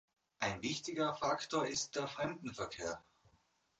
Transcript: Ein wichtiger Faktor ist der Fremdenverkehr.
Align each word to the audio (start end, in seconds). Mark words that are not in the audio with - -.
Ein 0.39 0.63
wichtiger 0.63 1.13
Faktor 1.13 1.67
ist 1.67 1.93
der 1.95 2.07
Fremdenverkehr. 2.07 3.03